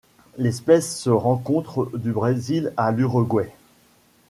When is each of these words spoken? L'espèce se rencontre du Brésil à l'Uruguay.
L'espèce 0.39 0.97
se 0.99 1.11
rencontre 1.11 1.91
du 1.95 2.11
Brésil 2.11 2.73
à 2.75 2.91
l'Uruguay. 2.91 3.51